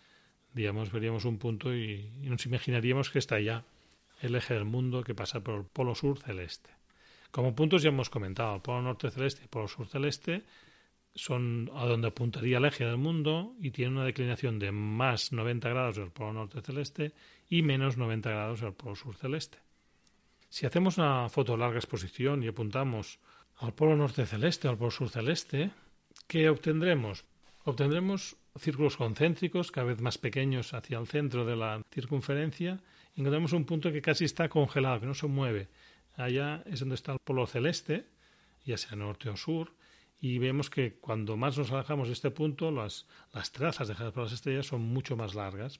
[0.53, 3.65] digamos, veríamos un punto y, nos imaginaríamos que está allá
[4.21, 6.69] el eje del mundo que pasa por el polo sur celeste.
[7.31, 10.43] Como puntos ya hemos comentado, el polo norte celeste y el polo sur celeste
[11.17, 15.67] son a donde apuntaría el eje del mundo y tiene una declinación de más 90
[15.69, 17.13] grados del polo norte celeste
[17.49, 19.57] y menos 90 grados del polo sur celeste.
[20.49, 23.19] Si hacemos una foto de larga exposición y apuntamos
[23.57, 25.71] al polo norte celeste o al polo sur celeste,
[26.27, 27.25] ¿qué obtendremos?
[27.65, 32.79] Obtendremos círculos concéntricos cada vez más pequeños hacia el centro de la circunferencia,
[33.15, 35.67] encontramos un punto que casi está congelado, que no se mueve.
[36.15, 38.05] Allá es donde está el polo celeste,
[38.65, 39.73] ya sea norte o sur,
[40.19, 44.23] y vemos que cuando más nos alejamos de este punto, las, las trazas dejadas por
[44.23, 45.79] las estrellas son mucho más largas.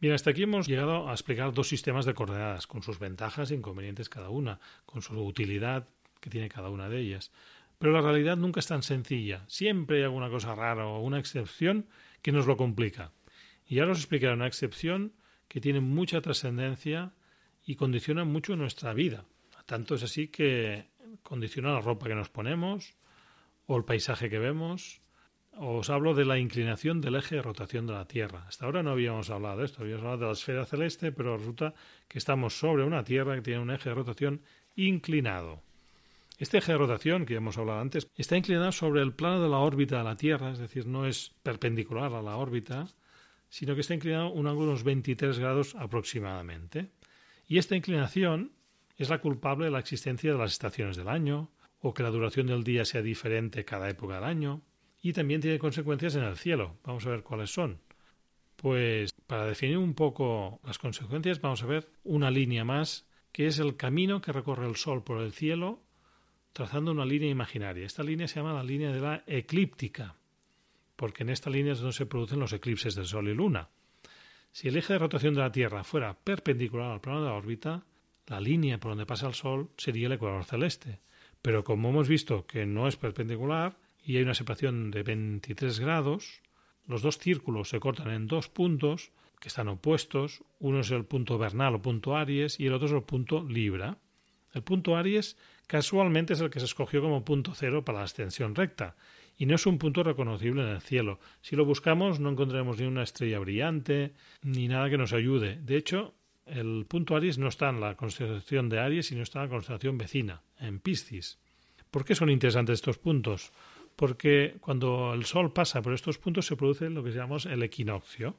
[0.00, 3.54] Bien, hasta aquí hemos llegado a explicar dos sistemas de coordenadas, con sus ventajas e
[3.54, 5.88] inconvenientes cada una, con su utilidad
[6.20, 7.30] que tiene cada una de ellas.
[7.78, 9.44] Pero la realidad nunca es tan sencilla.
[9.46, 11.86] Siempre hay alguna cosa rara o una excepción
[12.22, 13.12] que nos lo complica.
[13.66, 15.12] Y ahora os explicaré una excepción
[15.48, 17.12] que tiene mucha trascendencia
[17.64, 19.24] y condiciona mucho nuestra vida.
[19.66, 20.86] Tanto es así que
[21.22, 22.94] condiciona la ropa que nos ponemos
[23.66, 25.00] o el paisaje que vemos.
[25.52, 28.44] Os hablo de la inclinación del eje de rotación de la Tierra.
[28.46, 31.74] Hasta ahora no habíamos hablado de esto, habíamos hablado de la esfera celeste, pero resulta
[32.08, 34.42] que estamos sobre una Tierra que tiene un eje de rotación
[34.76, 35.62] inclinado.
[36.38, 39.58] Este eje de rotación, que hemos hablado antes, está inclinado sobre el plano de la
[39.58, 42.86] órbita de la Tierra, es decir, no es perpendicular a la órbita,
[43.50, 46.92] sino que está inclinado un ángulo de unos 23 grados aproximadamente.
[47.46, 48.52] Y esta inclinación
[49.02, 52.46] es la culpable de la existencia de las estaciones del año, o que la duración
[52.46, 54.62] del día sea diferente cada época del año,
[55.00, 56.76] y también tiene consecuencias en el cielo.
[56.84, 57.80] Vamos a ver cuáles son.
[58.56, 63.58] Pues para definir un poco las consecuencias vamos a ver una línea más, que es
[63.58, 65.82] el camino que recorre el Sol por el cielo
[66.52, 67.86] trazando una línea imaginaria.
[67.86, 70.16] Esta línea se llama la línea de la eclíptica,
[70.96, 73.70] porque en esta línea es donde se producen los eclipses de Sol y Luna.
[74.52, 77.84] Si el eje de rotación de la Tierra fuera perpendicular al plano de la órbita,
[78.30, 81.00] la línea por donde pasa el Sol sería el ecuador celeste.
[81.42, 86.40] Pero como hemos visto que no es perpendicular y hay una separación de 23 grados,
[86.86, 90.44] los dos círculos se cortan en dos puntos que están opuestos.
[90.60, 93.98] Uno es el punto vernal o punto Aries y el otro es el punto Libra.
[94.54, 98.54] El punto Aries casualmente es el que se escogió como punto cero para la extensión
[98.54, 98.96] recta,
[99.36, 101.18] y no es un punto reconocible en el cielo.
[101.40, 104.12] Si lo buscamos no encontraremos ni una estrella brillante,
[104.42, 105.60] ni nada que nos ayude.
[105.62, 106.14] De hecho,
[106.50, 109.98] el punto Aries no está en la constelación de Aries, sino está en la constelación
[109.98, 111.38] vecina, en Piscis.
[111.90, 113.52] ¿Por qué son interesantes estos puntos?
[113.96, 118.36] Porque cuando el Sol pasa por estos puntos se produce lo que llamamos el equinoccio.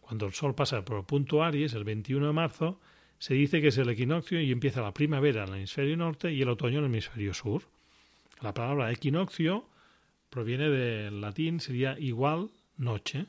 [0.00, 2.80] Cuando el Sol pasa por el punto Aries, el 21 de marzo,
[3.18, 6.42] se dice que es el equinoccio y empieza la primavera en el hemisferio norte y
[6.42, 7.62] el otoño en el hemisferio sur.
[8.40, 9.68] La palabra equinoccio
[10.28, 13.26] proviene del latín, sería igual noche.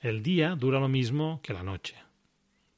[0.00, 2.07] El día dura lo mismo que la noche.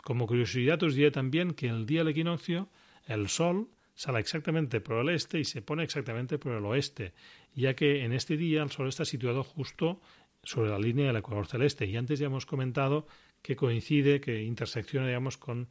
[0.02, 2.68] Como curiosidad os diré también que el día del equinoccio
[3.06, 7.12] el sol sale exactamente por el este y se pone exactamente por el oeste,
[7.54, 10.00] ya que en este día el sol está situado justo
[10.42, 13.06] sobre la línea del ecuador celeste y antes ya hemos comentado
[13.42, 15.68] que coincide, que intersecciona digamos con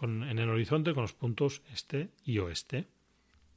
[0.00, 2.88] en el horizonte con los puntos este y oeste.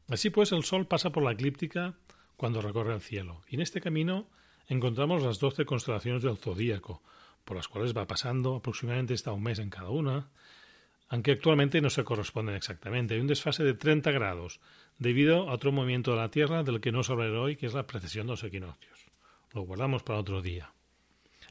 [0.08, 1.96] Así pues, el Sol pasa por la eclíptica
[2.36, 4.30] cuando recorre el cielo, y en este camino
[4.68, 7.02] encontramos las doce constelaciones del zodíaco,
[7.46, 10.30] por las cuales va pasando aproximadamente está un mes en cada una,
[11.08, 13.14] aunque actualmente no se corresponden exactamente.
[13.14, 14.60] Hay un desfase de 30 grados,
[14.98, 17.88] debido a otro movimiento de la Tierra del que no os hoy, que es la
[17.88, 19.06] precesión de los equinoccios.
[19.54, 20.74] Lo guardamos para otro día.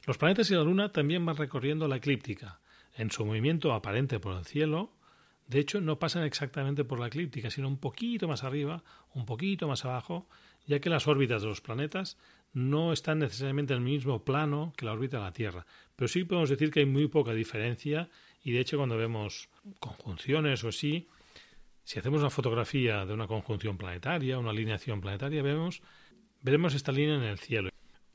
[0.05, 2.59] Los planetas y la Luna también van recorriendo la eclíptica,
[2.95, 4.91] en su movimiento aparente por el cielo,
[5.47, 9.67] de hecho no pasan exactamente por la eclíptica, sino un poquito más arriba, un poquito
[9.67, 10.27] más abajo,
[10.65, 12.17] ya que las órbitas de los planetas
[12.55, 15.65] no están necesariamente en el mismo plano que la órbita de la Tierra.
[15.95, 18.09] Pero sí podemos decir que hay muy poca diferencia
[18.43, 21.07] y de hecho cuando vemos conjunciones o así,
[21.83, 25.81] si hacemos una fotografía de una conjunción planetaria, una alineación planetaria, vemos,
[26.41, 27.69] veremos esta línea en el cielo.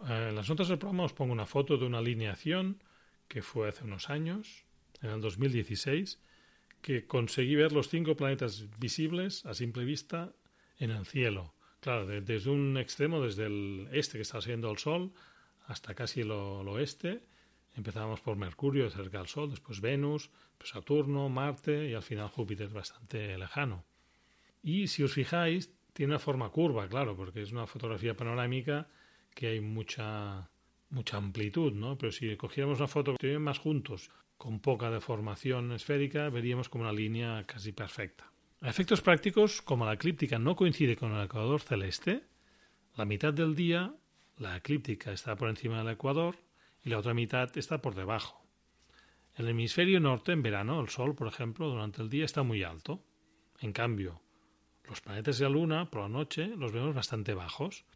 [0.08, 2.82] Eh, en las notas del programa os pongo una foto de una alineación
[3.28, 4.64] que fue hace unos años,
[5.02, 6.18] en el 2016,
[6.80, 10.32] que conseguí ver los cinco planetas visibles a simple vista
[10.78, 11.52] en el cielo.
[11.80, 15.12] Claro, desde un extremo, desde el este que está saliendo el Sol,
[15.66, 17.22] hasta casi el, oeste.
[17.76, 22.68] Empezábamos por Mercurio, cerca del Sol, después Venus, pues Saturno, Marte y al final Júpiter,
[22.68, 23.84] bastante lejano.
[24.62, 28.88] Y si os fijáis, tiene una forma curva, claro, porque es una fotografía panorámica
[29.34, 30.50] que hay mucha,
[30.90, 31.96] mucha amplitud, ¿no?
[31.96, 36.92] Pero si cogiéramos una foto que más juntos con poca deformación esférica, veríamos como una
[36.92, 38.30] línea casi perfecta.
[38.62, 42.24] A efectos prácticos, como la eclíptica no coincide con el ecuador celeste,
[42.94, 43.94] la mitad del día
[44.36, 46.36] la eclíptica está por encima del ecuador
[46.84, 48.44] y la otra mitad está por debajo.
[49.34, 52.62] En el hemisferio norte, en verano, el Sol, por ejemplo, durante el día está muy
[52.62, 53.02] alto.
[53.60, 54.20] En cambio,
[54.84, 57.86] los planetas y la Luna, por la noche, los vemos bastante bajos,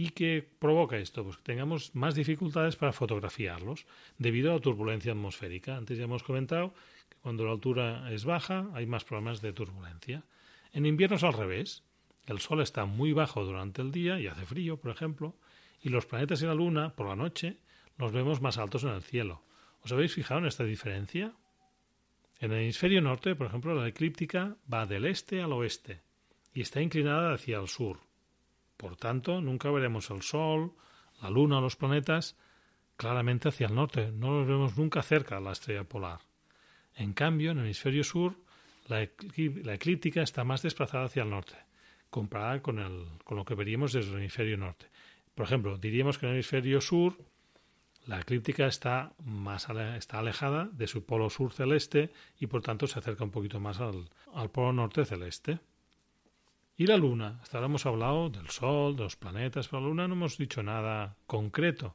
[0.00, 1.24] ¿Y qué provoca esto?
[1.24, 3.84] Pues que tengamos más dificultades para fotografiarlos
[4.16, 5.76] debido a la turbulencia atmosférica.
[5.76, 6.72] Antes ya hemos comentado
[7.20, 10.24] cuando la altura es baja hay más problemas de turbulencia.
[10.72, 11.84] En invierno es al revés.
[12.26, 15.34] El Sol está muy bajo durante el día y hace frío, por ejemplo,
[15.80, 17.58] y los planetas y la Luna, por la noche,
[17.96, 19.42] los vemos más altos en el cielo.
[19.82, 21.34] ¿Os habéis fijado en esta diferencia?
[22.40, 26.02] En el hemisferio norte, por ejemplo, la eclíptica va del este al oeste
[26.52, 28.00] y está inclinada hacia el sur
[28.76, 30.72] Por tanto, nunca veremos el Sol,
[31.20, 32.36] la Luna o los planetas
[32.96, 34.12] claramente hacia el norte.
[34.12, 36.27] No los vemos nunca cerca de la estrella polar.
[36.98, 38.34] En cambio, en el hemisferio sur,
[38.88, 41.54] la, eclíptica está más desplazada hacia el norte,
[42.10, 44.86] comparada con, lo que veríamos desde el hemisferio norte.
[45.36, 47.16] Por ejemplo, diríamos que en el hemisferio sur
[48.06, 52.98] la eclíptica está más está alejada de su polo sur celeste y por tanto se
[52.98, 55.60] acerca un poquito más al, al polo norte celeste.
[56.76, 60.08] Y la Luna, hasta ahora hemos hablado del Sol, de los planetas, pero la Luna
[60.08, 61.94] no hemos dicho nada concreto.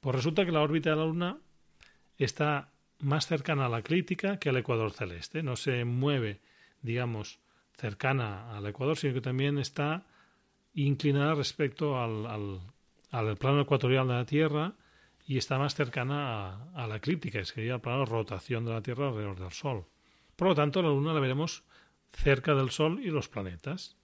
[0.00, 1.38] Pues resulta que la órbita de la Luna
[2.18, 2.70] está
[3.00, 5.42] más cercana a la eclíptica que al ecuador celeste.
[5.42, 6.40] No se mueve,
[6.82, 7.40] digamos,
[7.76, 10.06] cercana al ecuador, sino que también está
[10.74, 12.60] inclinada respecto al,
[13.10, 14.74] al, plano ecuatorial de la Tierra
[15.26, 18.82] y está más cercana a, la eclíptica, que sería el plano de rotación de la
[18.82, 19.86] Tierra alrededor del Sol.
[20.36, 21.64] Por lo tanto, la Luna la veremos
[22.12, 23.96] cerca del Sol y los planetas,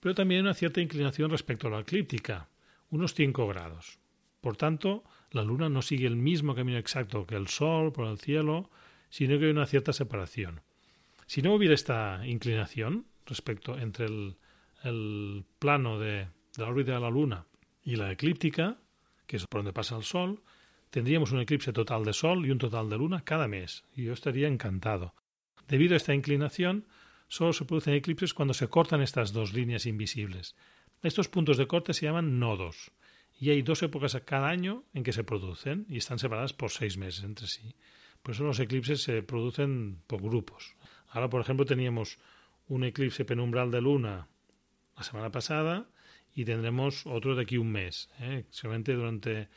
[0.00, 2.48] pero también una cierta inclinación respecto a la eclíptica,
[2.90, 3.98] unos 5 grados.
[4.40, 8.18] Por tanto, la Luna no sigue el mismo camino exacto que el Sol por el
[8.18, 8.70] cielo,
[9.08, 10.60] sino que hay una cierta separación.
[11.26, 17.46] Si no hubiera esta inclinación respecto entre el, plano de, la órbita de la Luna
[17.82, 18.78] y la eclíptica,
[19.26, 20.42] que es por donde pasa el Sol,
[20.90, 24.12] tendríamos un eclipse total de Sol y un total de Luna cada mes, y yo
[24.12, 25.14] estaría encantado.
[25.68, 26.86] Debido a esta inclinación,
[27.28, 30.54] solo se producen eclipses cuando se cortan estas dos líneas invisibles.
[31.02, 32.92] Estos puntos de corte se llaman nodos
[33.42, 36.96] y hay dos épocas cada año en que se producen y están separadas por seis
[36.96, 37.74] meses entre sí.
[38.22, 40.76] Por eso los eclipses se producen por grupos.
[41.08, 42.20] Ahora, por ejemplo, teníamos
[42.68, 44.28] un eclipse penumbral de luna
[44.96, 45.88] la semana pasada
[46.32, 48.10] y tendremos otro de aquí un mes.
[48.20, 48.44] ¿eh?
[48.50, 49.48] Seguramente durante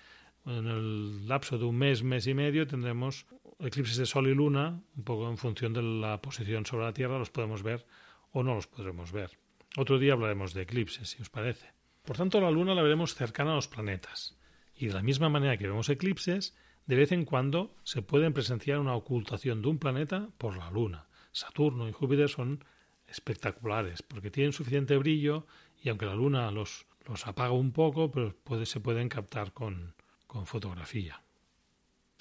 [0.48, 3.28] en el lapso de un mes, mes y medio, tendremos
[3.60, 7.20] eclipses de Sol y Luna, un poco en función de la posición sobre la Tierra,
[7.20, 7.86] los podemos ver
[8.32, 9.38] o no los podremos ver.
[9.78, 11.75] Otro día hablaremos de eclipses, si os parece.
[12.06, 14.38] Por tanto, la Luna la veremos cercana a los planetas.
[14.76, 18.80] Y de la misma manera que vemos eclipses, de vez en cuando se pueden presenciar
[18.80, 21.08] una ocultación de un planeta por la Luna.
[21.32, 22.64] Saturno y Júpiter son
[23.08, 25.46] espectaculares porque tienen suficiente brillo
[25.82, 29.96] y aunque la Luna los, los apaga un poco, pero se pueden captar con,
[30.28, 31.22] con fotografía.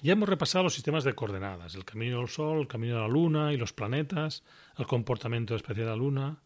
[0.00, 3.08] Ya hemos repasado los sistemas de coordenadas, el camino del Sol, el camino de la
[3.08, 4.44] Luna y los planetas,
[4.76, 6.42] el comportamiento especial de la Luna,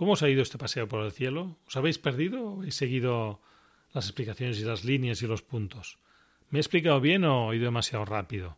[0.00, 1.58] ¿Cómo os ha ido este paseo por el cielo?
[1.66, 3.42] ¿Os habéis perdido o habéis seguido
[3.92, 5.98] las explicaciones y las líneas y los puntos?
[6.48, 8.56] ¿Me he explicado bien o he ido demasiado rápido?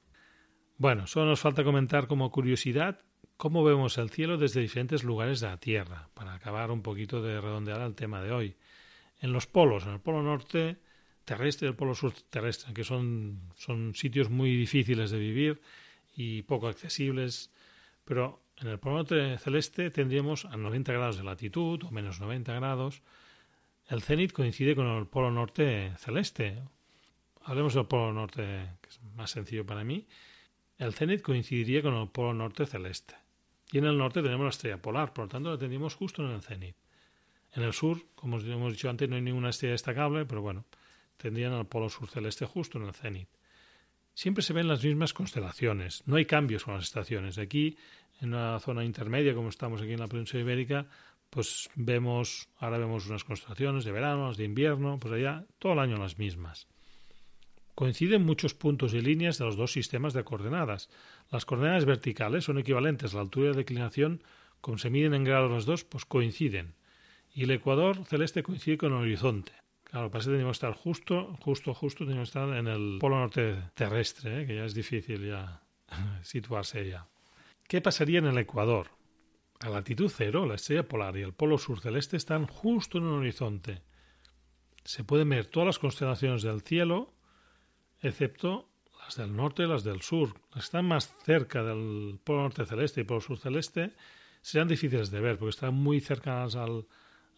[0.79, 3.01] Bueno, solo nos falta comentar como curiosidad
[3.37, 7.41] cómo vemos el cielo desde diferentes lugares de la Tierra, para acabar un poquito de
[7.41, 8.57] redondear el tema de hoy.
[9.19, 10.79] En los polos, en el polo norte
[11.25, 15.61] terrestre y el polo sur terrestre, que son, son sitios muy difíciles de vivir
[16.15, 17.53] y poco accesibles,
[18.05, 23.03] pero en el norte celeste tendríamos a 90 grados de latitud o menos 90 grados.
[23.89, 26.63] El cenit coincide con el polo norte celeste.
[27.43, 28.43] Hablemos del polo norte,
[28.81, 30.07] que es más sencillo para mí.
[30.79, 33.15] El cenit coincidiría con el polo norte celeste.
[33.73, 36.31] Y en el norte tenemos la estrella polar, por lo tanto la tendríamos justo en
[36.31, 36.77] el cenit.
[37.55, 40.65] En el sur, como hemos dicho antes, no hay ninguna estrella destacable, pero bueno,
[41.17, 43.29] tendrían el polo sur celeste justo en el cenit
[44.15, 46.03] siempre se ven las mismas constelaciones.
[46.07, 47.39] No hay cambios con las estaciones.
[47.39, 47.77] Aquí,
[48.21, 50.87] en una zona intermedia, como estamos aquí en la península ibérica,
[51.31, 55.97] pues vemos, ahora vemos unas constelaciones de verano, de invierno, pues allá todo el año
[55.97, 56.67] las mismas.
[57.75, 60.91] Coinciden muchos puntos y líneas de los dos sistemas de coordenadas.
[61.31, 64.23] Las coordenadas verticales son equivalentes, la altura y la declinación,
[64.61, 66.75] como se miden en grados las dos, pues coinciden.
[67.35, 69.53] Y el ecuador celeste coincide con el horizonte.
[69.93, 73.19] Claro, pasa que tenemos que estar justo, justo, justo, tenemos que estar en el polo
[73.19, 74.47] norte terrestre, ¿eh?
[74.47, 75.61] que ya es difícil ya
[76.23, 77.07] situarse ya.
[77.69, 78.89] ¿Qué pasaría en el Ecuador?
[79.61, 83.19] A latitud cero, la estrella polar y el polo sur celeste están justo en un
[83.21, 83.83] horizonte.
[84.83, 87.13] Se pueden ver todas las constelaciones del cielo,
[88.01, 90.41] excepto las del norte y las del sur.
[90.55, 93.93] Las que están más cerca del polo norte celeste y polo sur celeste
[94.41, 96.87] serán difíciles de ver porque están muy cercanas al,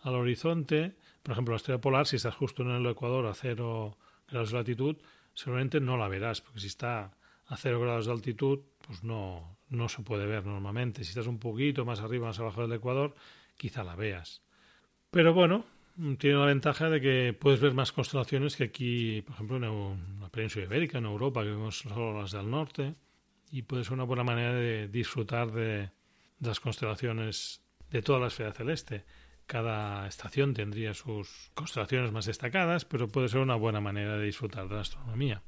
[0.05, 3.97] al horizonte, por ejemplo, la estrella polar, si estás justo en el ecuador a cero
[4.29, 4.97] grados de latitud,
[5.33, 9.89] seguramente no la verás, porque si está a cero grados de altitud, pues no, no
[9.89, 11.05] se puede ver normalmente.
[11.05, 13.15] Si estás un poquito más arriba, más abajo del ecuador,
[13.57, 14.43] quizá la veas.
[15.11, 15.65] Pero bueno,
[16.19, 20.29] tiene la ventaja de que puedes ver más constelaciones que aquí, por ejemplo, en la
[20.29, 22.95] península ibérica, en Europa, que vemos solo las del norte,
[23.51, 25.91] y puede ser una buena manera de disfrutar de
[26.41, 29.05] las constelaciones de toda la esfera celeste.
[29.47, 34.69] Cada estación tendría sus constelaciones más destacadas, pero puede ser una buena manera de disfrutar
[34.69, 35.43] de la astronomía.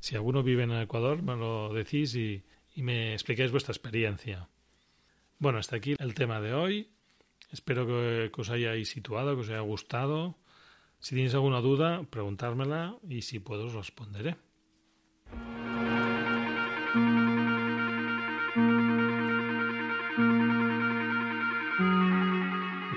[0.00, 2.42] Si alguno vive en Ecuador, me lo decís y,
[2.76, 4.48] me explicáis vuestra experiencia.
[5.38, 6.90] Bueno, hasta aquí el tema de hoy.
[7.50, 10.38] Espero que, os hayáis situado, que os haya gustado.
[10.98, 14.36] Si tienes alguna duda, preguntármela y si puedo os responderé.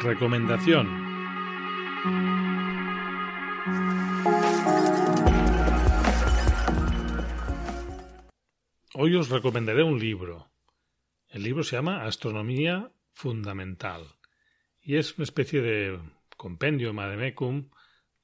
[0.05, 0.85] Recomendación.
[8.93, 10.51] Hoy os recomendaré un libro.
[11.27, 14.03] El libro se llama Astronomía Fundamental
[14.79, 15.99] y es una especie de
[16.37, 17.71] compendio, mademecum,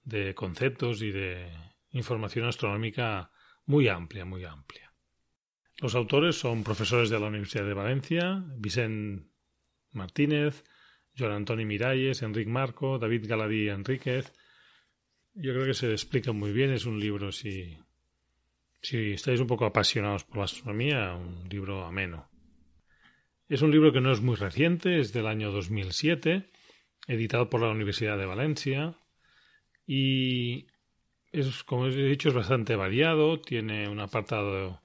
[0.04, 1.52] de conceptos y de
[1.90, 3.32] información astronómica
[3.66, 4.94] muy amplia, muy amplia.
[5.78, 9.26] Los autores son profesores de la Universidad de Valencia, Vicente
[9.94, 10.64] Martínez,
[11.18, 14.32] Joan Antoni Miralles, Enric Marco, David Galadí Enríquez.
[15.34, 16.72] Yo creo que se explica muy bien.
[16.72, 17.78] Es un libro, si,
[18.82, 22.30] si estáis un poco apasionados por la astronomía, un libro ameno.
[23.48, 26.50] Es un libro que no es muy reciente, es del año 2007,
[27.08, 28.98] editado por la Universidad de Valencia
[29.86, 30.68] y
[31.32, 33.42] es, como he dicho, es bastante variado.
[33.42, 34.82] Tiene un apartado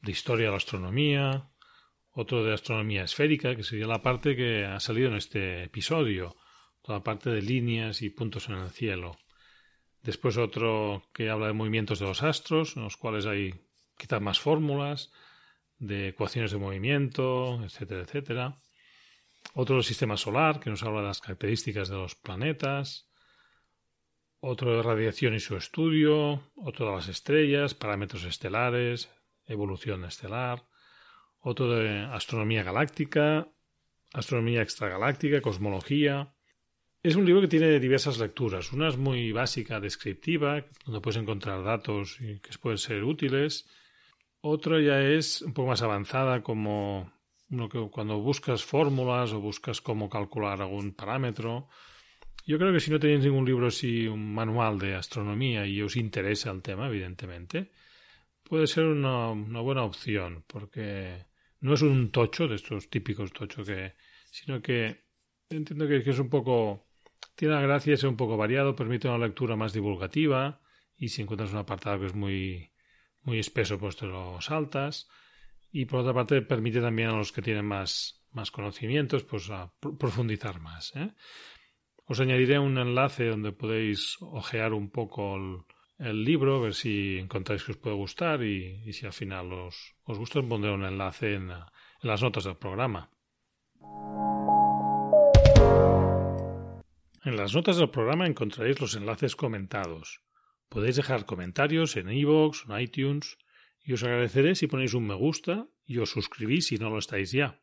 [0.00, 1.50] de historia de la astronomía,
[2.16, 6.34] otro de astronomía esférica, que sería la parte que ha salido en este episodio,
[6.82, 9.18] toda parte de líneas y puntos en el cielo.
[10.02, 13.54] Después otro que habla de movimientos de los astros, en los cuales hay
[13.98, 15.12] quizás más fórmulas,
[15.78, 18.62] de ecuaciones de movimiento, etcétera, etcétera.
[19.52, 23.10] Otro del sistema solar, que nos habla de las características de los planetas.
[24.40, 26.50] Otro de radiación y su estudio.
[26.56, 29.10] Otro de las estrellas, parámetros estelares,
[29.46, 30.64] evolución estelar
[31.48, 33.48] otro de astronomía galáctica,
[34.12, 36.34] astronomía extragaláctica, cosmología.
[37.04, 38.72] Es un libro que tiene diversas lecturas.
[38.72, 43.64] Una es muy básica, descriptiva, donde puedes encontrar datos que pueden ser útiles.
[44.40, 47.12] Otra ya es un poco más avanzada, como
[47.70, 51.68] que cuando buscas fórmulas o buscas cómo calcular algún parámetro.
[52.44, 55.94] Yo creo que si no tenéis ningún libro así, un manual de astronomía y os
[55.94, 57.70] interesa el tema, evidentemente,
[58.42, 61.24] puede ser una buena opción, porque
[61.60, 63.94] no es un tocho de estos típicos tocho que,
[64.30, 65.04] sino que
[65.48, 66.86] entiendo que, es un poco,
[67.34, 70.60] tiene la gracia de ser un poco variado, permite una lectura más divulgativa
[70.96, 72.70] y si encuentras un apartado que es muy,
[73.22, 75.08] muy espeso, pues te lo saltas.
[75.70, 79.72] Y por otra parte permite también a los que tienen más, más conocimientos, pues a
[79.80, 80.94] profundizar más.
[80.96, 81.12] ¿eh?
[82.06, 85.58] Os añadiré un enlace donde podéis ojear un poco el,
[85.98, 90.18] el libro, ver si encontráis que os puede gustar y, si al final os, os
[90.18, 91.52] gusta, os pondré un enlace en,
[92.00, 93.10] las notas del programa.
[97.24, 100.22] En las notas del programa encontraréis los enlaces comentados.
[100.68, 103.38] Podéis dejar comentarios en iVoox, en iTunes,
[103.82, 107.32] y os agradeceré si ponéis un me gusta y os suscribís si no lo estáis
[107.32, 107.60] ya.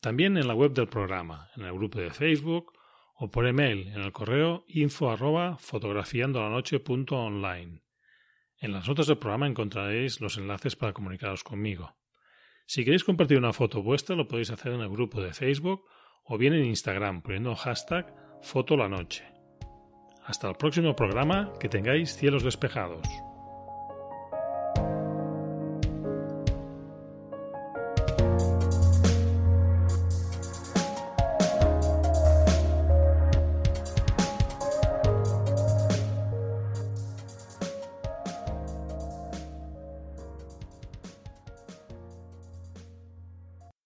[0.00, 2.72] También en la web del programa, en el grupo de Facebook
[3.16, 7.83] o por email en el correo info arroba fotografiandolanoche.online.
[8.64, 11.98] En las notas del programa encontraréis los enlaces para comunicaros conmigo.
[12.64, 15.84] Si queréis compartir una foto vuestra lo podéis hacer en el grupo de Facebook
[16.24, 19.22] o bien en Instagram poniendo hashtag fotolanoche.
[20.24, 23.06] Hasta el próximo programa, que tengáis cielos despejados.